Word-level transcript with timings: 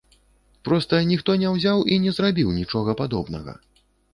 Проста 0.69 1.01
ніхто 1.11 1.35
не 1.43 1.51
ўзяў 1.57 1.83
і 1.93 1.99
не 2.07 2.15
зрабіў 2.21 2.51
нічога 2.59 2.99
падобнага! 3.03 3.53